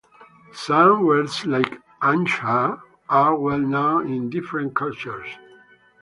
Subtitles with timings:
[0.55, 5.27] Some words like "achcha" are well known in different cultures.